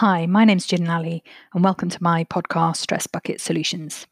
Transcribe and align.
Hi, 0.00 0.24
my 0.24 0.46
name's 0.46 0.64
Gin 0.64 0.86
Lalli, 0.86 1.22
and 1.52 1.62
welcome 1.62 1.90
to 1.90 2.02
my 2.02 2.24
podcast, 2.24 2.78
Stress 2.78 3.06
Bucket 3.06 3.38
Solutions. 3.38 4.06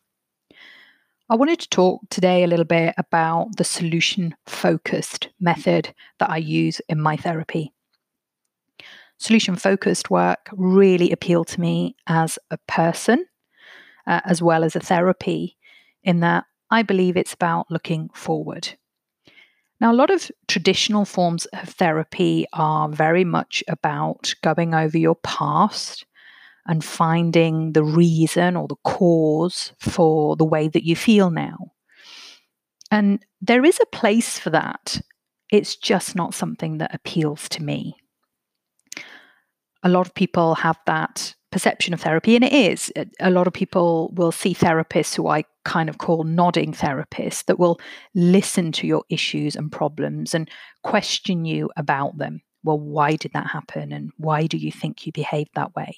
I 1.30 1.34
wanted 1.34 1.60
to 1.60 1.68
talk 1.70 2.02
today 2.10 2.44
a 2.44 2.46
little 2.46 2.66
bit 2.66 2.94
about 2.98 3.56
the 3.56 3.64
solution 3.64 4.36
focused 4.44 5.30
method 5.40 5.94
that 6.18 6.28
I 6.28 6.36
use 6.36 6.82
in 6.90 7.00
my 7.00 7.16
therapy. 7.16 7.72
Solution 9.16 9.56
focused 9.56 10.10
work 10.10 10.50
really 10.52 11.10
appealed 11.10 11.48
to 11.48 11.60
me 11.62 11.96
as 12.06 12.38
a 12.50 12.58
person, 12.68 13.24
uh, 14.06 14.20
as 14.26 14.42
well 14.42 14.64
as 14.64 14.76
a 14.76 14.80
therapy, 14.80 15.56
in 16.02 16.20
that 16.20 16.44
I 16.70 16.82
believe 16.82 17.16
it's 17.16 17.32
about 17.32 17.70
looking 17.70 18.10
forward. 18.12 18.76
Now, 19.80 19.92
a 19.92 19.94
lot 19.94 20.10
of 20.10 20.30
traditional 20.48 21.04
forms 21.04 21.46
of 21.46 21.68
therapy 21.68 22.46
are 22.52 22.88
very 22.88 23.24
much 23.24 23.62
about 23.68 24.34
going 24.42 24.74
over 24.74 24.98
your 24.98 25.14
past 25.16 26.04
and 26.66 26.84
finding 26.84 27.72
the 27.72 27.84
reason 27.84 28.56
or 28.56 28.66
the 28.66 28.76
cause 28.84 29.72
for 29.78 30.36
the 30.36 30.44
way 30.44 30.68
that 30.68 30.84
you 30.84 30.96
feel 30.96 31.30
now. 31.30 31.56
And 32.90 33.24
there 33.40 33.64
is 33.64 33.78
a 33.80 33.96
place 33.96 34.38
for 34.38 34.50
that. 34.50 35.00
It's 35.50 35.76
just 35.76 36.16
not 36.16 36.34
something 36.34 36.78
that 36.78 36.94
appeals 36.94 37.48
to 37.50 37.62
me. 37.62 37.96
A 39.82 39.88
lot 39.88 40.06
of 40.06 40.14
people 40.14 40.56
have 40.56 40.78
that 40.86 41.34
perception 41.50 41.94
of 41.94 42.00
therapy, 42.00 42.34
and 42.34 42.44
it 42.44 42.52
is. 42.52 42.92
A 43.20 43.30
lot 43.30 43.46
of 43.46 43.52
people 43.52 44.12
will 44.14 44.32
see 44.32 44.54
therapists 44.54 45.14
who 45.14 45.28
I 45.28 45.44
kind 45.64 45.88
of 45.88 45.98
call 45.98 46.24
nodding 46.24 46.72
therapists 46.72 47.44
that 47.46 47.58
will 47.58 47.80
listen 48.14 48.72
to 48.72 48.86
your 48.86 49.04
issues 49.08 49.56
and 49.56 49.72
problems 49.72 50.34
and 50.34 50.50
question 50.82 51.44
you 51.44 51.70
about 51.76 52.18
them. 52.18 52.42
Well, 52.64 52.78
why 52.78 53.16
did 53.16 53.32
that 53.32 53.46
happen? 53.46 53.92
And 53.92 54.10
why 54.16 54.46
do 54.46 54.56
you 54.56 54.72
think 54.72 55.06
you 55.06 55.12
behaved 55.12 55.50
that 55.54 55.74
way? 55.74 55.96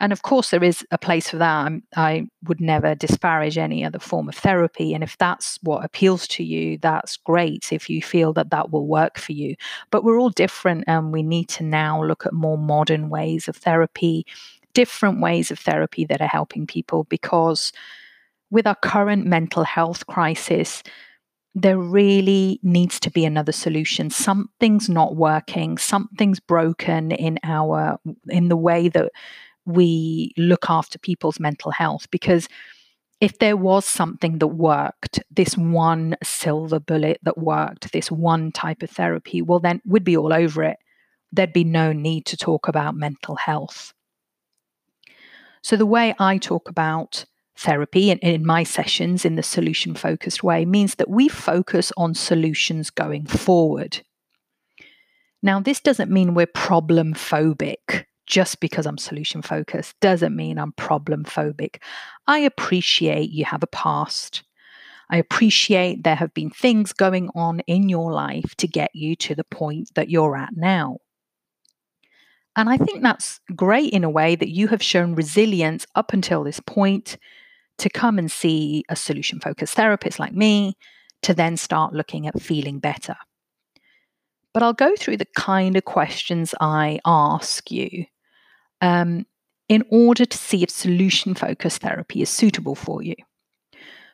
And 0.00 0.12
of 0.12 0.22
course, 0.22 0.50
there 0.50 0.64
is 0.64 0.84
a 0.90 0.98
place 0.98 1.30
for 1.30 1.36
that. 1.36 1.66
I'm, 1.66 1.84
i 1.94 2.26
would 2.48 2.60
never 2.60 2.94
disparage 2.96 3.56
any 3.56 3.84
other 3.84 4.00
form 4.00 4.28
of 4.28 4.34
therapy. 4.34 4.94
And 4.94 5.04
if 5.04 5.16
that's 5.18 5.60
what 5.62 5.84
appeals 5.84 6.26
to 6.28 6.42
you, 6.42 6.78
that's 6.78 7.18
great 7.18 7.72
if 7.72 7.88
you 7.88 8.02
feel 8.02 8.32
that 8.32 8.50
that 8.50 8.72
will 8.72 8.88
work 8.88 9.16
for 9.18 9.32
you. 9.32 9.54
But 9.92 10.02
we're 10.02 10.18
all 10.18 10.30
different, 10.30 10.84
and 10.88 11.12
we 11.12 11.22
need 11.22 11.48
to 11.50 11.62
now 11.62 12.02
look 12.02 12.26
at 12.26 12.32
more 12.32 12.58
modern 12.58 13.10
ways 13.10 13.46
of 13.46 13.56
therapy 13.56 14.26
different 14.74 15.20
ways 15.20 15.50
of 15.50 15.58
therapy 15.58 16.04
that 16.06 16.20
are 16.20 16.28
helping 16.28 16.66
people 16.66 17.04
because 17.04 17.72
with 18.50 18.66
our 18.66 18.74
current 18.74 19.26
mental 19.26 19.64
health 19.64 20.06
crisis, 20.06 20.82
there 21.54 21.78
really 21.78 22.60
needs 22.62 22.98
to 23.00 23.10
be 23.10 23.24
another 23.24 23.52
solution. 23.52 24.10
Something's 24.10 24.88
not 24.88 25.16
working, 25.16 25.78
something's 25.78 26.40
broken 26.40 27.12
in 27.12 27.38
our 27.42 27.98
in 28.28 28.48
the 28.48 28.56
way 28.56 28.88
that 28.88 29.10
we 29.64 30.32
look 30.36 30.66
after 30.68 30.98
people's 30.98 31.38
mental 31.38 31.70
health 31.70 32.10
because 32.10 32.48
if 33.22 33.38
there 33.38 33.56
was 33.56 33.86
something 33.86 34.38
that 34.38 34.48
worked, 34.48 35.22
this 35.30 35.56
one 35.56 36.16
silver 36.24 36.80
bullet 36.80 37.20
that 37.22 37.38
worked, 37.38 37.92
this 37.92 38.10
one 38.10 38.50
type 38.50 38.82
of 38.82 38.90
therapy, 38.90 39.40
well, 39.40 39.60
then 39.60 39.80
we'd 39.86 40.02
be 40.02 40.16
all 40.16 40.32
over 40.32 40.64
it. 40.64 40.78
There'd 41.30 41.52
be 41.52 41.62
no 41.62 41.92
need 41.92 42.26
to 42.26 42.36
talk 42.36 42.66
about 42.66 42.96
mental 42.96 43.36
health. 43.36 43.94
So, 45.62 45.76
the 45.76 45.86
way 45.86 46.14
I 46.18 46.38
talk 46.38 46.68
about 46.68 47.24
therapy 47.56 48.10
in, 48.10 48.18
in 48.18 48.44
my 48.44 48.64
sessions 48.64 49.24
in 49.24 49.36
the 49.36 49.42
solution 49.42 49.94
focused 49.94 50.42
way 50.42 50.64
means 50.64 50.96
that 50.96 51.08
we 51.08 51.28
focus 51.28 51.92
on 51.96 52.14
solutions 52.14 52.90
going 52.90 53.26
forward. 53.26 54.00
Now, 55.42 55.60
this 55.60 55.80
doesn't 55.80 56.10
mean 56.10 56.34
we're 56.34 56.46
problem 56.46 57.14
phobic. 57.14 58.06
Just 58.26 58.60
because 58.60 58.86
I'm 58.86 58.98
solution 58.98 59.42
focused 59.42 59.98
doesn't 60.00 60.34
mean 60.34 60.56
I'm 60.56 60.72
problem 60.72 61.24
phobic. 61.24 61.82
I 62.26 62.38
appreciate 62.38 63.30
you 63.30 63.44
have 63.44 63.64
a 63.64 63.68
past. 63.68 64.44
I 65.10 65.18
appreciate 65.18 66.04
there 66.04 66.14
have 66.14 66.32
been 66.32 66.50
things 66.50 66.92
going 66.92 67.28
on 67.34 67.60
in 67.66 67.88
your 67.88 68.12
life 68.12 68.54
to 68.56 68.68
get 68.68 68.90
you 68.94 69.16
to 69.16 69.34
the 69.34 69.44
point 69.44 69.90
that 69.96 70.08
you're 70.08 70.36
at 70.36 70.56
now. 70.56 70.98
And 72.56 72.68
I 72.68 72.76
think 72.76 73.02
that's 73.02 73.40
great 73.56 73.92
in 73.92 74.04
a 74.04 74.10
way 74.10 74.36
that 74.36 74.50
you 74.50 74.68
have 74.68 74.82
shown 74.82 75.14
resilience 75.14 75.86
up 75.94 76.12
until 76.12 76.44
this 76.44 76.60
point 76.60 77.16
to 77.78 77.88
come 77.88 78.18
and 78.18 78.30
see 78.30 78.84
a 78.88 78.96
solution 78.96 79.40
focused 79.40 79.74
therapist 79.74 80.18
like 80.18 80.34
me 80.34 80.76
to 81.22 81.34
then 81.34 81.56
start 81.56 81.94
looking 81.94 82.26
at 82.26 82.40
feeling 82.40 82.78
better. 82.78 83.16
But 84.52 84.62
I'll 84.62 84.74
go 84.74 84.94
through 84.96 85.16
the 85.16 85.28
kind 85.36 85.76
of 85.76 85.84
questions 85.84 86.54
I 86.60 87.00
ask 87.06 87.70
you 87.70 88.04
um, 88.82 89.24
in 89.68 89.84
order 89.88 90.26
to 90.26 90.36
see 90.36 90.62
if 90.62 90.68
solution 90.68 91.34
focused 91.34 91.80
therapy 91.80 92.20
is 92.20 92.28
suitable 92.28 92.74
for 92.74 93.02
you. 93.02 93.14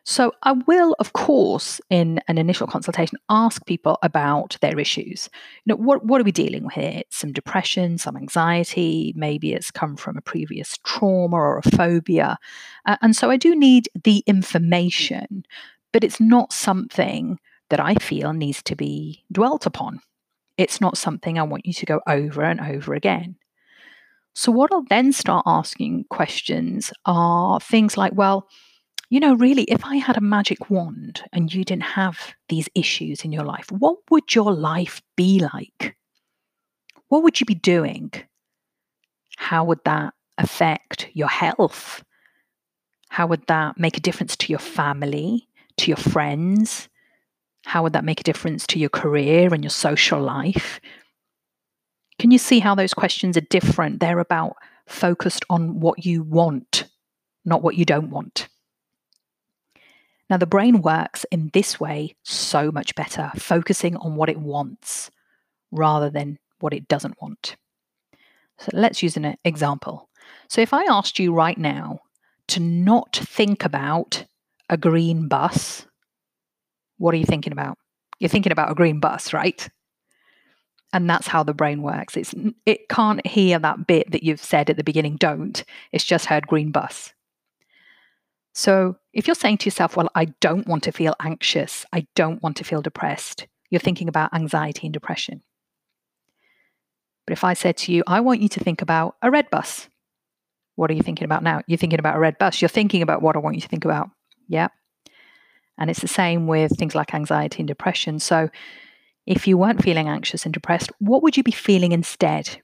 So, 0.04 0.32
I 0.42 0.53
will, 0.53 0.97
of 0.98 1.12
course, 1.12 1.81
in 1.91 2.20
an 2.28 2.38
initial 2.38 2.66
consultation, 2.66 3.19
ask 3.28 3.64
people 3.66 3.98
about 4.03 4.56
their 4.60 4.78
issues. 4.78 5.28
You 5.64 5.75
know, 5.75 5.76
what, 5.76 6.04
what 6.04 6.20
are 6.20 6.25
we 6.25 6.32
dealing 6.32 6.64
with 6.64 6.75
here? 6.75 6.92
It's 7.00 7.19
some 7.19 7.32
depression, 7.32 7.98
some 7.98 8.16
anxiety, 8.16 9.12
maybe 9.16 9.53
it's 9.53 9.70
come 9.70 9.97
from 9.97 10.16
a 10.16 10.22
previous 10.22 10.78
trauma 10.84 11.37
or 11.37 11.58
a 11.58 11.70
phobia. 11.70 12.38
Uh, 12.87 12.97
and 13.03 13.14
so, 13.14 13.31
I 13.31 13.37
do 13.37 13.54
need 13.54 13.88
the 14.04 14.22
information, 14.26 15.44
but 15.92 16.04
it's 16.04 16.20
not 16.20 16.53
something 16.53 17.38
that 17.70 17.81
I 17.81 17.94
feel 17.97 18.32
needs 18.32 18.62
to 18.62 18.76
be 18.76 19.25
dwelt 19.31 19.66
upon. 19.66 20.00
It's 20.56 20.81
not 20.81 20.97
something 20.97 21.38
I 21.38 21.42
want 21.42 21.66
you 21.66 21.75
to 21.75 21.87
go 21.87 22.00
over 22.06 22.42
and 22.42 22.60
over 22.60 22.94
again. 22.94 23.37
So, 24.34 24.53
what 24.53 24.72
I'll 24.72 24.84
then 24.88 25.12
start 25.12 25.42
asking 25.47 26.04
questions 26.10 26.92
are 27.04 27.60
things 27.60 27.97
like, 27.97 28.12
well, 28.14 28.48
you 29.10 29.20
know, 29.20 29.34
really, 29.34 29.62
if 29.64 29.84
I 29.84 29.96
had 29.96 30.16
a 30.16 30.22
magic 30.22 30.70
wand 30.70 31.22
and 31.32 31.52
you 31.52 31.64
didn't 31.64 31.84
have 31.84 32.34
these 32.48 32.69
issues 32.74 33.24
in 33.24 33.32
your 33.32 33.44
life, 33.44 33.70
what 33.70 33.98
would 34.10 34.34
your 34.34 34.52
life 34.52 35.02
be 35.16 35.41
like? 35.41 35.96
What 37.08 37.22
would 37.22 37.41
you 37.41 37.46
be 37.46 37.54
doing? 37.54 38.12
How 39.36 39.64
would 39.64 39.80
that 39.84 40.12
affect 40.36 41.08
your 41.14 41.28
health? 41.28 42.04
How 43.08 43.26
would 43.26 43.46
that 43.46 43.78
make 43.78 43.96
a 43.96 44.00
difference 44.00 44.36
to 44.36 44.52
your 44.52 44.58
family, 44.58 45.48
to 45.78 45.88
your 45.88 45.96
friends? 45.96 46.88
How 47.64 47.82
would 47.82 47.94
that 47.94 48.04
make 48.04 48.20
a 48.20 48.25
difference 48.25 48.66
to 48.69 48.78
your 48.78 48.90
career 48.90 49.54
and 49.54 49.64
your 49.64 49.70
social 49.70 50.20
life? 50.20 50.80
Can 52.19 52.30
you 52.30 52.38
see 52.38 52.58
how 52.58 52.75
those 52.75 52.92
questions 52.92 53.36
are 53.38 53.42
different? 53.42 54.00
They're 54.00 54.19
about 54.19 54.56
focused 54.86 55.44
on 55.48 55.80
what 55.80 56.04
you 56.04 56.22
want, 56.22 56.84
not 57.44 57.62
what 57.62 57.76
you 57.76 57.84
don't 57.86 58.10
want. 58.10 58.48
Now, 60.30 60.36
the 60.36 60.46
brain 60.46 60.82
works 60.82 61.24
in 61.30 61.50
this 61.52 61.80
way 61.80 62.14
so 62.22 62.70
much 62.70 62.94
better, 62.94 63.30
focusing 63.36 63.96
on 63.96 64.16
what 64.16 64.28
it 64.28 64.38
wants 64.38 65.10
rather 65.70 66.10
than 66.10 66.38
what 66.60 66.74
it 66.74 66.88
doesn't 66.88 67.20
want. 67.20 67.56
So 68.58 68.70
let's 68.74 69.02
use 69.02 69.16
an 69.16 69.36
example. 69.44 70.08
So 70.48 70.60
if 70.60 70.74
I 70.74 70.84
asked 70.84 71.18
you 71.18 71.32
right 71.32 71.56
now 71.56 72.00
to 72.48 72.60
not 72.60 73.16
think 73.16 73.64
about 73.64 74.24
a 74.68 74.76
green 74.76 75.28
bus, 75.28 75.86
what 76.98 77.14
are 77.14 77.18
you 77.18 77.24
thinking 77.24 77.52
about? 77.52 77.78
You're 78.18 78.28
thinking 78.28 78.52
about 78.52 78.70
a 78.70 78.74
green 78.74 79.00
bus, 79.00 79.32
right? 79.32 79.68
And 80.92 81.08
that's 81.08 81.28
how 81.28 81.42
the 81.42 81.54
brain 81.54 81.82
works. 81.82 82.16
It's 82.16 82.34
it 82.66 82.88
can't 82.88 83.24
hear 83.26 83.58
that 83.58 83.86
bit 83.86 84.10
that 84.10 84.22
you've 84.22 84.42
said 84.42 84.70
at 84.70 84.76
the 84.76 84.84
beginning, 84.84 85.16
don't. 85.16 85.62
It's 85.92 86.04
just 86.04 86.26
heard 86.26 86.46
green 86.46 86.70
bus. 86.70 87.12
So 88.58 88.96
if 89.12 89.28
you're 89.28 89.37
saying 89.37 89.58
to 89.58 89.66
yourself, 89.66 89.96
well, 89.96 90.10
I 90.16 90.25
don't 90.40 90.66
want 90.66 90.82
to 90.82 90.90
feel 90.90 91.14
anxious, 91.20 91.87
I 91.93 92.08
don't 92.16 92.43
want 92.43 92.56
to 92.56 92.64
feel 92.64 92.82
depressed, 92.82 93.46
you're 93.70 93.78
thinking 93.78 94.08
about 94.08 94.34
anxiety 94.34 94.88
and 94.88 94.93
depression. 94.93 95.43
But 97.25 97.34
if 97.34 97.44
I 97.44 97.55
said 97.55 97.76
to 97.76 97.93
you, 97.93 98.02
I 98.08 98.19
want 98.19 98.43
you 98.43 98.49
to 98.49 98.58
think 98.58 98.82
about 98.82 99.14
a 99.22 99.31
red 99.31 99.49
bus, 99.49 99.88
what 100.75 100.90
are 100.90 100.94
you 100.94 101.05
thinking 101.05 101.25
about 101.25 101.44
now? 101.44 101.62
You're 101.69 101.78
thinking 101.78 102.00
about 102.00 102.16
a 102.16 102.19
red 102.19 102.37
bus. 102.37 102.60
You're 102.60 102.69
thinking 102.69 103.00
about 103.00 103.22
what 103.22 103.37
I 103.37 103.38
want 103.38 103.55
you 103.55 103.62
to 103.62 103.69
think 103.69 103.84
about. 103.84 104.10
Yeah. 104.49 104.69
And 105.78 105.88
it's 105.88 106.00
the 106.00 106.08
same 106.08 106.49
with 106.49 106.76
things 106.76 106.96
like 106.96 107.14
anxiety 107.14 107.60
and 107.60 107.69
depression. 107.69 108.19
So 108.19 108.49
if 109.25 109.46
you 109.46 109.56
weren't 109.56 109.84
feeling 109.84 110.08
anxious 110.08 110.44
and 110.44 110.52
depressed, 110.52 110.90
what 110.99 111.22
would 111.22 111.37
you 111.37 111.44
be 111.44 111.52
feeling 111.52 111.93
instead? 111.93 112.60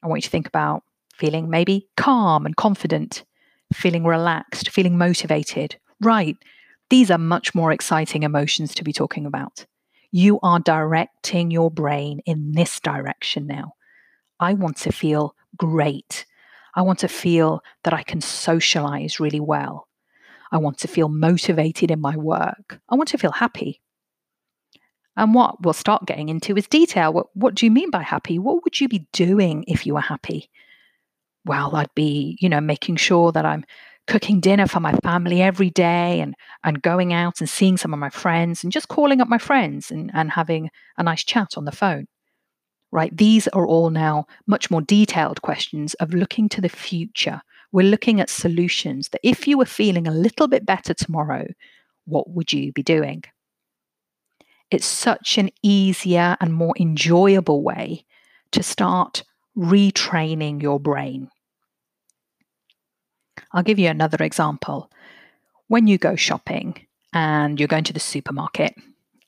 I 0.00 0.06
want 0.06 0.18
you 0.18 0.28
to 0.28 0.30
think 0.30 0.46
about 0.46 0.84
feeling 1.12 1.50
maybe 1.50 1.88
calm 1.96 2.46
and 2.46 2.54
confident, 2.54 3.24
feeling 3.72 4.04
relaxed, 4.04 4.70
feeling 4.70 4.96
motivated. 4.98 5.76
Right. 6.00 6.36
These 6.90 7.10
are 7.10 7.18
much 7.18 7.54
more 7.54 7.72
exciting 7.72 8.22
emotions 8.22 8.74
to 8.74 8.84
be 8.84 8.92
talking 8.92 9.26
about. 9.26 9.66
You 10.10 10.38
are 10.42 10.58
directing 10.58 11.50
your 11.50 11.70
brain 11.70 12.20
in 12.24 12.52
this 12.52 12.80
direction 12.80 13.46
now. 13.46 13.74
I 14.40 14.54
want 14.54 14.78
to 14.78 14.92
feel 14.92 15.34
great. 15.56 16.24
I 16.74 16.82
want 16.82 17.00
to 17.00 17.08
feel 17.08 17.62
that 17.84 17.92
I 17.92 18.02
can 18.02 18.20
socialize 18.20 19.20
really 19.20 19.40
well. 19.40 19.88
I 20.50 20.58
want 20.58 20.78
to 20.78 20.88
feel 20.88 21.08
motivated 21.08 21.90
in 21.90 22.00
my 22.00 22.16
work. 22.16 22.80
I 22.88 22.94
want 22.94 23.08
to 23.10 23.18
feel 23.18 23.32
happy. 23.32 23.82
And 25.16 25.34
what 25.34 25.62
we'll 25.62 25.74
start 25.74 26.06
getting 26.06 26.28
into 26.28 26.56
is 26.56 26.68
detail. 26.68 27.12
What, 27.12 27.26
what 27.34 27.54
do 27.54 27.66
you 27.66 27.72
mean 27.72 27.90
by 27.90 28.02
happy? 28.02 28.38
What 28.38 28.62
would 28.62 28.80
you 28.80 28.88
be 28.88 29.06
doing 29.12 29.64
if 29.66 29.84
you 29.84 29.94
were 29.94 30.00
happy? 30.00 30.48
Well, 31.44 31.74
I'd 31.76 31.94
be, 31.94 32.36
you 32.40 32.48
know, 32.48 32.60
making 32.60 32.96
sure 32.96 33.32
that 33.32 33.46
I'm 33.46 33.64
cooking 34.06 34.40
dinner 34.40 34.66
for 34.66 34.80
my 34.80 34.92
family 35.02 35.42
every 35.42 35.70
day 35.70 36.20
and 36.20 36.34
and 36.64 36.82
going 36.82 37.12
out 37.12 37.40
and 37.40 37.48
seeing 37.48 37.76
some 37.76 37.92
of 37.92 38.00
my 38.00 38.08
friends 38.08 38.64
and 38.64 38.72
just 38.72 38.88
calling 38.88 39.20
up 39.20 39.28
my 39.28 39.38
friends 39.38 39.90
and, 39.90 40.10
and 40.14 40.30
having 40.30 40.70
a 40.96 41.02
nice 41.02 41.22
chat 41.22 41.56
on 41.56 41.64
the 41.64 41.72
phone. 41.72 42.06
Right? 42.90 43.14
These 43.14 43.48
are 43.48 43.66
all 43.66 43.90
now 43.90 44.26
much 44.46 44.70
more 44.70 44.80
detailed 44.80 45.42
questions 45.42 45.92
of 45.94 46.14
looking 46.14 46.48
to 46.50 46.60
the 46.62 46.70
future. 46.70 47.42
We're 47.70 47.90
looking 47.90 48.18
at 48.18 48.30
solutions 48.30 49.10
that 49.10 49.20
if 49.22 49.46
you 49.46 49.58
were 49.58 49.66
feeling 49.66 50.08
a 50.08 50.12
little 50.12 50.48
bit 50.48 50.64
better 50.64 50.94
tomorrow, 50.94 51.46
what 52.06 52.30
would 52.30 52.50
you 52.50 52.72
be 52.72 52.82
doing? 52.82 53.24
It's 54.70 54.86
such 54.86 55.36
an 55.36 55.50
easier 55.62 56.36
and 56.40 56.54
more 56.54 56.74
enjoyable 56.80 57.62
way 57.62 58.06
to 58.52 58.62
start 58.62 59.22
retraining 59.58 60.62
your 60.62 60.78
brain. 60.78 61.28
I'll 63.52 63.62
give 63.62 63.78
you 63.78 63.88
another 63.88 64.22
example. 64.24 64.90
When 65.66 65.86
you 65.86 65.98
go 65.98 66.16
shopping 66.16 66.86
and 67.12 67.58
you're 67.58 67.68
going 67.68 67.84
to 67.84 67.92
the 67.92 68.00
supermarket 68.00 68.74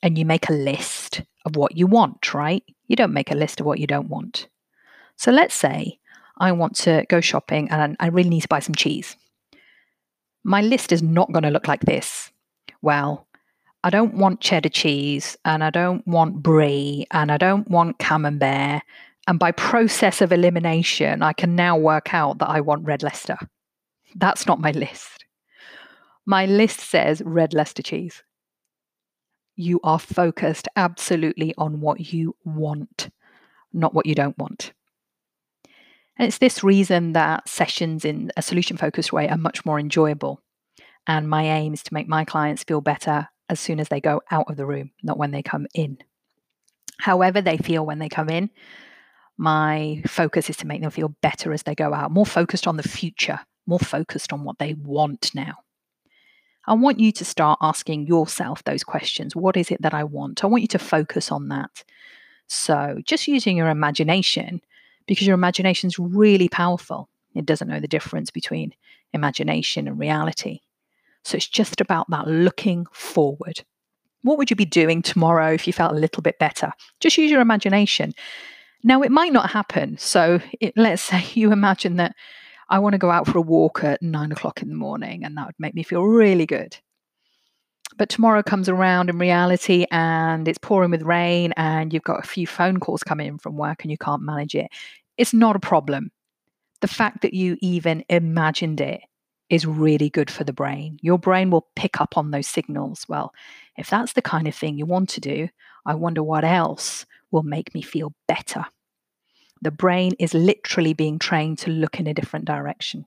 and 0.01 0.17
you 0.17 0.25
make 0.25 0.49
a 0.49 0.53
list 0.53 1.21
of 1.45 1.55
what 1.55 1.75
you 1.75 1.87
want, 1.87 2.33
right? 2.33 2.63
You 2.87 2.95
don't 2.95 3.13
make 3.13 3.31
a 3.31 3.35
list 3.35 3.59
of 3.59 3.65
what 3.65 3.79
you 3.79 3.87
don't 3.87 4.09
want. 4.09 4.47
So 5.17 5.31
let's 5.31 5.55
say 5.55 5.99
I 6.37 6.51
want 6.51 6.75
to 6.77 7.05
go 7.09 7.21
shopping 7.21 7.69
and 7.69 7.95
I 7.99 8.07
really 8.07 8.29
need 8.29 8.41
to 8.41 8.47
buy 8.47 8.59
some 8.59 8.75
cheese. 8.75 9.15
My 10.43 10.61
list 10.61 10.91
is 10.91 11.03
not 11.03 11.31
going 11.31 11.43
to 11.43 11.51
look 11.51 11.67
like 11.67 11.81
this. 11.81 12.31
Well, 12.81 13.27
I 13.83 13.89
don't 13.89 14.15
want 14.15 14.41
cheddar 14.41 14.69
cheese 14.69 15.37
and 15.45 15.63
I 15.63 15.69
don't 15.69 16.05
want 16.07 16.41
brie 16.41 17.05
and 17.11 17.31
I 17.31 17.37
don't 17.37 17.69
want 17.69 17.99
camembert. 17.99 18.81
And 19.27 19.39
by 19.39 19.51
process 19.51 20.21
of 20.21 20.31
elimination, 20.31 21.21
I 21.21 21.33
can 21.33 21.55
now 21.55 21.77
work 21.77 22.13
out 22.13 22.39
that 22.39 22.49
I 22.49 22.61
want 22.61 22.85
red 22.85 23.03
Leicester. 23.03 23.37
That's 24.15 24.47
not 24.47 24.59
my 24.59 24.71
list. 24.71 25.25
My 26.25 26.45
list 26.45 26.79
says 26.79 27.21
red 27.23 27.53
Leicester 27.53 27.83
cheese. 27.83 28.23
You 29.55 29.79
are 29.83 29.99
focused 29.99 30.67
absolutely 30.75 31.53
on 31.57 31.81
what 31.81 32.13
you 32.13 32.35
want, 32.43 33.09
not 33.73 33.93
what 33.93 34.05
you 34.05 34.15
don't 34.15 34.37
want. 34.37 34.73
And 36.17 36.27
it's 36.27 36.39
this 36.39 36.63
reason 36.63 37.13
that 37.13 37.47
sessions 37.47 38.05
in 38.05 38.31
a 38.37 38.41
solution 38.41 38.77
focused 38.77 39.13
way 39.13 39.29
are 39.29 39.37
much 39.37 39.65
more 39.65 39.79
enjoyable. 39.79 40.41
And 41.07 41.29
my 41.29 41.43
aim 41.43 41.73
is 41.73 41.83
to 41.83 41.93
make 41.93 42.07
my 42.07 42.25
clients 42.25 42.63
feel 42.63 42.81
better 42.81 43.27
as 43.49 43.59
soon 43.59 43.79
as 43.79 43.89
they 43.89 43.99
go 43.99 44.21
out 44.29 44.49
of 44.49 44.57
the 44.57 44.65
room, 44.65 44.91
not 45.03 45.17
when 45.17 45.31
they 45.31 45.41
come 45.41 45.67
in. 45.73 45.97
However, 46.99 47.41
they 47.41 47.57
feel 47.57 47.85
when 47.85 47.99
they 47.99 48.09
come 48.09 48.29
in, 48.29 48.51
my 49.37 50.01
focus 50.07 50.49
is 50.49 50.57
to 50.57 50.67
make 50.67 50.81
them 50.81 50.91
feel 50.91 51.15
better 51.21 51.51
as 51.53 51.63
they 51.63 51.75
go 51.75 51.93
out, 51.93 52.11
more 52.11 52.25
focused 52.25 52.67
on 52.67 52.77
the 52.77 52.83
future 52.83 53.39
more 53.67 53.79
focused 53.79 54.33
on 54.33 54.43
what 54.43 54.59
they 54.59 54.73
want 54.73 55.33
now. 55.33 55.55
I 56.67 56.73
want 56.73 56.99
you 56.99 57.11
to 57.13 57.25
start 57.25 57.59
asking 57.61 58.07
yourself 58.07 58.63
those 58.63 58.83
questions. 58.83 59.35
What 59.35 59.57
is 59.57 59.71
it 59.71 59.81
that 59.81 59.93
I 59.93 60.03
want? 60.03 60.43
I 60.43 60.47
want 60.47 60.61
you 60.61 60.67
to 60.69 60.79
focus 60.79 61.31
on 61.31 61.49
that. 61.49 61.83
So, 62.47 62.99
just 63.05 63.27
using 63.27 63.57
your 63.57 63.69
imagination, 63.69 64.61
because 65.07 65.25
your 65.25 65.33
imagination 65.33 65.87
is 65.87 65.97
really 65.97 66.49
powerful. 66.49 67.09
It 67.33 67.45
doesn't 67.45 67.67
know 67.67 67.79
the 67.79 67.87
difference 67.87 68.29
between 68.29 68.73
imagination 69.13 69.87
and 69.87 69.97
reality. 69.97 70.59
So, 71.23 71.37
it's 71.37 71.47
just 71.47 71.81
about 71.81 72.09
that 72.09 72.27
looking 72.27 72.85
forward. 72.91 73.63
What 74.21 74.37
would 74.37 74.51
you 74.51 74.55
be 74.55 74.65
doing 74.65 75.01
tomorrow 75.01 75.51
if 75.53 75.65
you 75.65 75.73
felt 75.73 75.93
a 75.93 75.99
little 75.99 76.21
bit 76.21 76.37
better? 76.37 76.73
Just 76.99 77.17
use 77.17 77.31
your 77.31 77.41
imagination. 77.41 78.13
Now, 78.83 79.01
it 79.01 79.11
might 79.11 79.33
not 79.33 79.51
happen. 79.51 79.97
So, 79.97 80.39
it, 80.59 80.73
let's 80.75 81.01
say 81.03 81.25
you 81.33 81.51
imagine 81.51 81.97
that 81.97 82.15
I 82.69 82.79
want 82.79 82.93
to 82.93 82.99
go 82.99 83.11
out 83.11 83.27
for 83.27 83.37
a 83.37 83.41
walk 83.41 83.83
at 83.83 84.01
nine 84.01 84.31
o'clock 84.31 84.61
in 84.61 84.69
the 84.69 84.75
morning, 84.75 85.23
and 85.23 85.35
that 85.37 85.45
would 85.45 85.59
make 85.59 85.75
me 85.75 85.83
feel 85.83 86.03
really 86.03 86.45
good. 86.45 86.77
But 87.97 88.09
tomorrow 88.09 88.41
comes 88.41 88.69
around 88.69 89.09
in 89.09 89.19
reality 89.19 89.85
and 89.91 90.47
it's 90.47 90.57
pouring 90.57 90.91
with 90.91 91.03
rain, 91.03 91.53
and 91.57 91.93
you've 91.93 92.03
got 92.03 92.23
a 92.23 92.27
few 92.27 92.47
phone 92.47 92.79
calls 92.79 93.03
coming 93.03 93.27
in 93.27 93.37
from 93.37 93.57
work 93.57 93.83
and 93.83 93.91
you 93.91 93.97
can't 93.97 94.21
manage 94.21 94.55
it. 94.55 94.67
It's 95.17 95.33
not 95.33 95.55
a 95.55 95.59
problem. 95.59 96.11
The 96.79 96.87
fact 96.87 97.21
that 97.21 97.33
you 97.33 97.57
even 97.61 98.03
imagined 98.09 98.81
it 98.81 99.01
is 99.49 99.65
really 99.65 100.09
good 100.09 100.31
for 100.31 100.45
the 100.45 100.53
brain. 100.53 100.97
Your 101.01 101.19
brain 101.19 101.51
will 101.51 101.67
pick 101.75 101.99
up 101.99 102.17
on 102.17 102.31
those 102.31 102.47
signals. 102.47 103.05
Well, 103.09 103.33
if 103.77 103.89
that's 103.89 104.13
the 104.13 104.21
kind 104.21 104.47
of 104.47 104.55
thing 104.55 104.77
you 104.77 104.85
want 104.85 105.09
to 105.09 105.19
do, 105.19 105.49
I 105.85 105.95
wonder 105.95 106.23
what 106.23 106.45
else 106.45 107.05
will 107.31 107.43
make 107.43 107.73
me 107.73 107.81
feel 107.81 108.13
better. 108.27 108.65
The 109.61 109.71
brain 109.71 110.13
is 110.19 110.33
literally 110.33 110.93
being 110.93 111.19
trained 111.19 111.59
to 111.59 111.71
look 111.71 111.99
in 111.99 112.07
a 112.07 112.13
different 112.13 112.45
direction. 112.45 113.05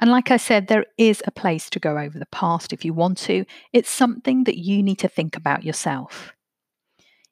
And 0.00 0.10
like 0.10 0.30
I 0.30 0.36
said, 0.36 0.68
there 0.68 0.86
is 0.96 1.22
a 1.26 1.32
place 1.32 1.68
to 1.70 1.80
go 1.80 1.98
over 1.98 2.18
the 2.18 2.26
past 2.26 2.72
if 2.72 2.84
you 2.84 2.92
want 2.92 3.18
to. 3.18 3.44
It's 3.72 3.90
something 3.90 4.44
that 4.44 4.58
you 4.58 4.82
need 4.82 4.98
to 5.00 5.08
think 5.08 5.36
about 5.36 5.64
yourself. 5.64 6.34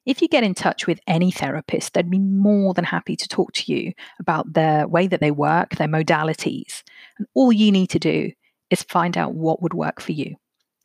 If 0.05 0.21
you 0.21 0.27
get 0.27 0.43
in 0.43 0.53
touch 0.53 0.87
with 0.87 0.99
any 1.05 1.31
therapist, 1.31 1.93
they'd 1.93 2.09
be 2.09 2.19
more 2.19 2.73
than 2.73 2.85
happy 2.85 3.15
to 3.17 3.27
talk 3.27 3.51
to 3.53 3.73
you 3.73 3.93
about 4.19 4.53
the 4.53 4.85
way 4.89 5.07
that 5.07 5.19
they 5.19 5.31
work, 5.31 5.75
their 5.75 5.87
modalities. 5.87 6.83
And 7.17 7.27
all 7.33 7.51
you 7.51 7.71
need 7.71 7.89
to 7.91 7.99
do 7.99 8.31
is 8.69 8.83
find 8.83 9.17
out 9.17 9.33
what 9.33 9.61
would 9.61 9.73
work 9.73 10.01
for 10.01 10.13
you. 10.13 10.35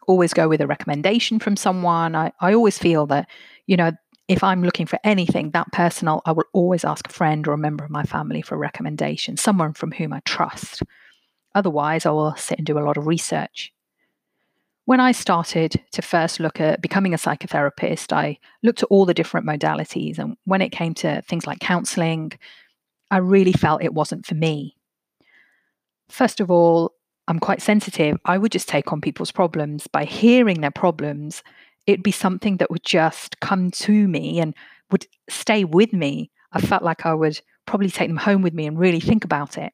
Always 0.09 0.35
go 0.35 0.49
with 0.49 0.61
a 0.61 0.67
recommendation 0.67 1.39
from 1.39 1.57
someone. 1.57 2.17
I, 2.17 2.33
I 2.41 2.53
always 2.53 2.79
feel 2.79 3.07
that, 3.07 3.29
you 3.67 3.77
know, 3.77 3.93
if 4.29 4.43
I'm 4.43 4.63
looking 4.63 4.87
for 4.87 4.99
anything 5.05 5.51
that 5.51 5.73
personal, 5.73 6.23
I 6.25 6.33
will 6.33 6.45
always 6.53 6.85
ask 6.85 7.09
a 7.09 7.13
friend 7.13 7.47
or 7.47 7.53
a 7.53 7.59
member 7.59 7.85
of 7.85 7.91
my 7.91 8.05
family 8.05 8.43
for 8.43 8.55
a 8.55 8.59
recommendation, 8.59 9.37
someone 9.37 9.73
from 9.73 9.93
whom 9.93 10.13
I 10.13 10.21
trust. 10.21 10.83
Otherwise, 11.55 12.07
I 12.07 12.11
will 12.11 12.35
sit 12.37 12.59
and 12.59 12.67
do 12.67 12.79
a 12.79 12.81
lot 12.81 12.97
of 12.97 13.07
research. 13.07 13.73
When 14.85 15.01
I 15.01 15.13
started 15.13 15.81
to 15.93 16.03
first 16.03 16.41
look 16.41 16.61
at 16.61 16.83
becoming 16.83 17.15
a 17.15 17.19
psychotherapist, 17.19 18.13
I 18.13 18.39
looked 18.63 18.83
at 18.83 18.89
all 18.91 19.07
the 19.07 19.15
different 19.15 19.47
modalities. 19.47 20.19
And 20.19 20.37
when 20.45 20.63
it 20.63 20.73
came 20.73 20.95
to 20.95 21.23
things 21.23 21.47
like 21.47 21.61
counseling, 21.61 22.33
I 23.11 23.19
really 23.19 23.53
felt 23.53 23.83
it 23.83 23.95
wasn't 23.95 24.27
for 24.27 24.35
me. 24.35 24.77
First 26.09 26.41
of 26.41 26.51
all, 26.51 26.95
I'm 27.29 27.39
quite 27.39 27.63
sensitive. 27.63 28.19
I 28.25 28.39
would 28.39 28.51
just 28.51 28.69
take 28.69 28.93
on 28.93 29.01
people's 29.01 29.31
problems 29.31 29.87
by 29.87 30.05
hearing 30.05 30.61
their 30.61 30.73
problems 30.73 31.43
it'd 31.87 32.03
be 32.03 32.13
something 32.13 32.59
that 32.59 32.71
would 32.71 32.85
just 32.85 33.41
come 33.41 33.71
to 33.71 34.09
me 34.09 34.41
and 34.41 34.55
would 34.91 35.07
stay 35.29 35.65
with 35.65 35.93
me. 35.93 36.31
I 36.53 36.61
felt 36.61 36.83
like 36.83 37.07
I 37.07 37.15
would 37.15 37.41
probably 37.67 37.91
take 37.91 38.09
them 38.09 38.17
home 38.17 38.43
with 38.43 38.55
me 38.55 38.67
and 38.67 38.79
really 38.79 39.01
think 39.01 39.25
about 39.25 39.59
it. 39.59 39.73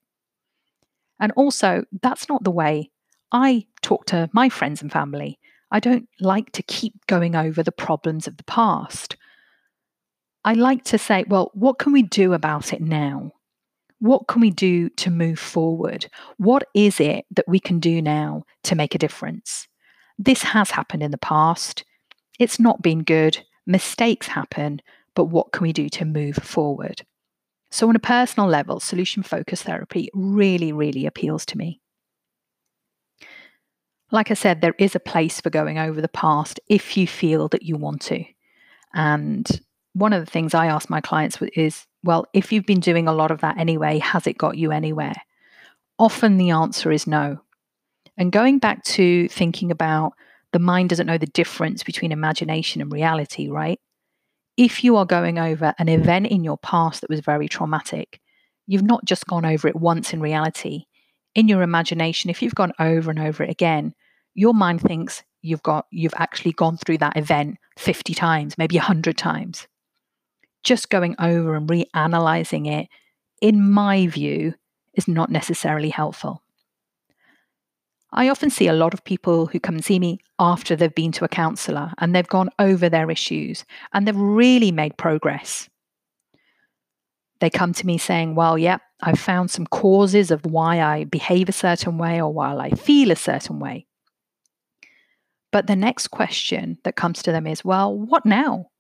And 1.21 1.33
also, 1.33 1.85
that's 2.01 2.29
not 2.29 2.45
the 2.45 2.51
way 2.51 2.91
I 3.33 3.67
talk 3.83 4.07
to 4.07 4.31
my 4.33 4.49
friends 4.49 4.81
and 4.81 4.91
family. 4.91 5.39
I 5.71 5.81
don't 5.81 6.09
like 6.21 6.53
to 6.53 6.63
keep 6.63 6.95
going 7.07 7.35
over 7.35 7.63
the 7.63 7.73
problems 7.73 8.27
of 8.27 8.37
the 8.37 8.45
past. 8.45 9.17
I 10.45 10.55
like 10.55 10.85
to 10.85 10.99
say, 10.99 11.25
well, 11.29 11.51
what 11.53 11.79
can 11.79 11.93
we 11.93 12.03
do 12.03 12.33
about 12.33 12.73
it 12.73 12.81
now? 12.81 13.33
What 13.99 14.29
can 14.29 14.41
we 14.41 14.51
do 14.51 14.89
to 14.91 15.11
move 15.11 15.39
forward? 15.39 16.09
What 16.37 16.65
is 16.75 17.01
it 17.01 17.27
that 17.33 17.49
we 17.49 17.59
can 17.59 17.81
do 17.81 18.01
now 18.01 18.45
to 18.63 18.77
make 18.77 18.95
a 18.95 18.99
difference? 18.99 19.67
This 20.19 20.43
has 20.43 20.71
happened 20.71 21.03
in 21.03 21.11
the 21.11 21.19
past. 21.19 21.85
It's 22.39 22.61
not 22.61 22.83
been 22.83 23.03
good, 23.03 23.39
mistakes 23.67 24.29
happen, 24.29 24.81
but 25.15 25.25
what 25.25 25.53
can 25.53 25.63
we 25.63 25.73
do 25.73 25.89
to 25.91 26.05
move 26.05 26.37
forward? 26.37 27.05
So, 27.71 27.89
on 27.89 27.97
a 27.97 28.01
personal 28.01 28.49
level, 28.49 28.81
solution 28.81 29.23
focused 29.23 29.65
therapy 29.65 30.09
really, 30.15 30.73
really 30.73 31.07
appeals 31.07 31.45
to 31.47 31.59
me. 31.59 31.81
Like 34.11 34.31
I 34.31 34.35
said, 34.35 34.61
there 34.61 34.75
is 34.79 34.95
a 34.95 35.01
place 35.01 35.41
for 35.41 35.51
going 35.51 35.79
over 35.79 36.01
the 36.01 36.09
past 36.09 36.61
if 36.69 36.97
you 36.97 37.07
feel 37.07 37.49
that 37.49 37.63
you 37.63 37.77
want 37.77 38.01
to. 38.03 38.25
And 38.95 39.47
one 39.93 40.15
of 40.15 40.25
the 40.25 40.31
things 40.31 40.55
I 40.55 40.67
ask 40.67 40.89
my 40.89 41.01
clients 41.01 41.39
is 41.55 41.87
well, 42.05 42.27
if 42.33 42.53
you've 42.53 42.67
been 42.67 42.81
doing 42.81 43.09
a 43.09 43.13
lot 43.13 43.31
of 43.31 43.41
that 43.41 43.59
anyway, 43.59 43.99
has 43.99 44.27
it 44.27 44.39
got 44.39 44.57
you 44.57 44.71
anywhere? 44.71 45.15
Often 45.99 46.39
the 46.39 46.51
answer 46.51 46.93
is 46.93 47.07
no. 47.07 47.41
And 48.17 48.33
going 48.33 48.61
back 48.61 48.85
to 48.85 49.29
thinking 49.29 49.71
about 49.71 50.13
the 50.53 50.59
mind 50.59 50.89
doesn't 50.89 51.07
know 51.07 51.19
the 51.19 51.27
difference 51.27 51.83
between 51.83 52.13
imagination 52.13 52.81
and 52.81 52.93
reality, 52.93 53.49
right? 53.49 53.81
If 54.57 54.83
you 54.83 54.97
are 54.97 55.07
going 55.07 55.39
over 55.39 55.75
an 55.79 55.89
event 55.89 56.27
in 56.29 56.43
your 56.43 56.59
past 56.59 57.01
that 57.01 57.11
was 57.11 57.21
very 57.21 57.49
traumatic, 57.49 58.21
you've 58.67 58.83
not 58.83 59.05
just 59.05 59.27
gone 59.27 59.45
over 59.45 59.69
it 59.69 59.77
once 59.77 60.13
in 60.13 60.21
reality. 60.21 60.85
In 61.35 61.49
your 61.49 61.63
imagination, 61.63 62.31
if 62.31 62.43
you've 62.43 62.55
gone 62.55 62.73
over 62.79 63.11
and 63.11 63.21
over 63.21 63.45
it 63.45 63.51
again, 63.51 63.95
your 64.35 64.55
mind 64.55 64.81
thinks 64.81 65.23
you've 65.43 65.63
got 65.63 65.87
you've 65.91 66.15
actually 66.17 66.53
gone 66.53 66.77
through 66.77 66.99
that 66.99 67.17
event 67.17 67.59
50 67.79 68.15
times, 68.15 68.59
maybe 68.59 68.77
100 68.77 69.17
times. 69.17 69.69
Just 70.65 70.91
going 70.91 71.15
over 71.19 71.55
and 71.55 71.69
reanalyzing 71.69 72.67
it, 72.71 72.89
in 73.41 73.71
my 73.71 74.07
view, 74.09 74.55
is 74.95 75.07
not 75.07 75.31
necessarily 75.31 75.91
helpful. 75.91 76.43
I 78.13 78.29
often 78.29 78.51
see 78.51 78.69
a 78.69 78.73
lot 78.73 78.95
of 78.95 79.05
people 79.05 79.47
who 79.47 79.61
come 79.61 79.77
and 79.77 79.85
see 79.85 79.99
me 79.99 80.21
after 80.39 80.75
they've 80.75 80.95
been 80.95 81.13
to 81.13 81.25
a 81.25 81.29
counsellor 81.29 81.93
and 81.99 82.15
they've 82.15 82.27
gone 82.27 82.49
over 82.59 82.89
their 82.89 83.11
issues 83.11 83.65
and 83.93 84.07
they've 84.07 84.17
really 84.17 84.73
made 84.73 84.97
progress. 84.97 85.69
They 87.41 87.51
come 87.51 87.73
to 87.75 87.87
me 87.87 87.99
saying, 87.99 88.35
Well, 88.35 88.59
yep, 88.59 88.81
yeah, 88.81 89.09
I've 89.09 89.21
found 89.21 89.51
some 89.51 89.67
causes 89.67 90.31
of 90.31 90.45
why 90.45 90.81
I 90.81 91.05
behave 91.05 91.49
a 91.49 91.53
certain 91.53 91.99
way 91.99 92.21
or 92.21 92.33
why 92.33 92.57
I 92.57 92.71
feel 92.71 93.11
a 93.11 93.17
certain 93.17 93.61
way. 93.61 93.87
But 95.53 95.67
the 95.67 95.77
next 95.77 96.09
question 96.09 96.79
that 96.85 96.97
comes 96.97 97.23
to 97.23 97.33
them 97.33 97.47
is, 97.47 97.65
Well, 97.65 97.97
what 97.97 98.27
now? 98.27 98.71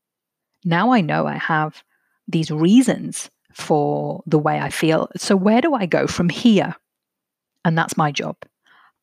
Now 0.64 0.92
I 0.92 1.02
know 1.02 1.26
I 1.26 1.36
have 1.36 1.84
these 2.26 2.50
reasons 2.50 3.30
for 3.52 4.22
the 4.26 4.38
way 4.38 4.58
I 4.58 4.70
feel. 4.70 5.08
So 5.16 5.36
where 5.36 5.60
do 5.60 5.74
I 5.74 5.86
go 5.86 6.06
from 6.06 6.28
here? 6.28 6.74
And 7.64 7.76
that's 7.76 7.96
my 7.96 8.10
job. 8.10 8.36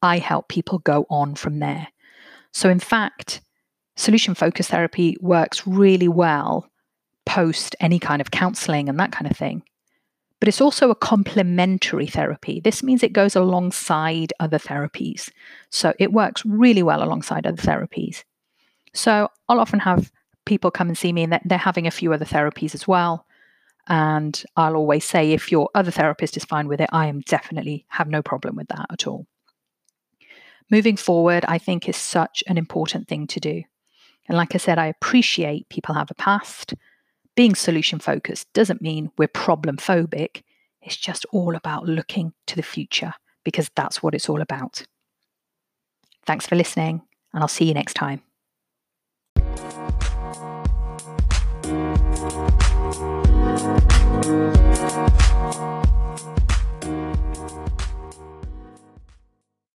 I 0.02 0.18
help 0.18 0.50
people 0.50 0.80
go 0.80 1.06
on 1.10 1.36
from 1.36 1.60
there. 1.60 1.88
So, 2.52 2.70
in 2.70 2.80
fact, 2.80 3.42
solution 3.96 4.36
focused 4.36 4.72
therapy 4.72 5.18
works 5.22 5.66
really 5.66 6.08
well 6.08 6.70
post 7.26 7.76
any 7.80 8.00
kind 8.00 8.22
of 8.22 8.32
counseling 8.32 8.88
and 8.88 9.00
that 9.00 9.12
kind 9.12 9.30
of 9.30 9.36
thing. 9.36 9.64
But 10.40 10.50
it's 10.50 10.62
also 10.62 10.92
a 10.92 10.96
complementary 10.96 12.08
therapy. 12.08 12.60
This 12.60 12.84
means 12.84 13.04
it 13.04 13.14
goes 13.14 13.36
alongside 13.36 14.34
other 14.40 14.60
therapies. 14.60 15.32
So 15.70 15.94
it 15.98 16.14
works 16.14 16.46
really 16.46 16.84
well 16.84 17.04
alongside 17.04 17.48
other 17.48 17.62
therapies. 17.62 18.24
So 18.94 19.30
I'll 19.50 19.60
often 19.60 19.80
have 19.80 20.12
people 20.46 20.72
come 20.72 20.88
and 20.88 20.98
see 20.98 21.12
me 21.12 21.24
and 21.24 21.40
they're 21.46 21.58
having 21.58 21.88
a 21.88 21.92
few 21.92 22.14
other 22.14 22.26
therapies 22.26 22.76
as 22.76 22.88
well. 22.88 23.26
And 23.88 24.42
I'll 24.56 24.76
always 24.76 25.06
say, 25.06 25.32
if 25.32 25.52
your 25.52 25.70
other 25.76 25.92
therapist 25.92 26.38
is 26.38 26.46
fine 26.46 26.68
with 26.68 26.82
it, 26.82 26.90
I 26.92 27.08
am 27.08 27.22
definitely 27.22 27.86
have 27.90 28.08
no 28.08 28.22
problem 28.22 28.56
with 28.56 28.68
that 28.70 28.88
at 28.92 29.08
all. 29.08 29.28
Moving 30.72 30.98
forward, 30.98 31.46
I 31.48 31.60
think 31.60 31.88
is 31.88 31.96
such 31.96 32.44
an 32.48 32.58
important 32.58 33.08
thing 33.08 33.28
to 33.28 33.40
do. 33.40 33.64
And 34.28 34.38
like 34.38 34.56
I 34.56 34.58
said, 34.58 34.80
I 34.80 34.88
appreciate 34.88 35.70
people 35.70 35.94
have 35.94 36.10
a 36.10 36.16
past. 36.16 36.74
Being 37.36 37.54
solution 37.54 38.00
focused 38.00 38.52
doesn't 38.54 38.82
mean 38.82 39.12
we're 39.18 39.28
problem 39.28 39.78
phobic. 39.78 40.42
It's 40.82 40.98
just 40.98 41.26
all 41.32 41.56
about 41.56 41.86
looking 41.86 42.34
to 42.48 42.56
the 42.56 42.64
future 42.64 43.14
because 43.44 43.70
that's 43.76 44.02
what 44.02 44.16
it's 44.16 44.28
all 44.28 44.42
about. 44.42 44.84
Thanks 46.26 46.48
for 46.48 46.56
listening, 46.56 47.04
and 47.34 47.44
I'll 47.44 47.48
see 47.48 47.66
you 47.66 47.74
next 47.76 47.94
time. 47.94 48.24